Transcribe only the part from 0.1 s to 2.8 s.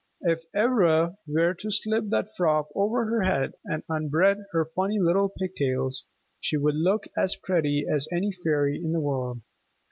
If Ivra were to slip that frock